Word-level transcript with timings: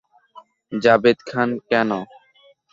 জাভেদ 0.71 1.17
খান 1.29 1.49
কেন? 1.69 1.89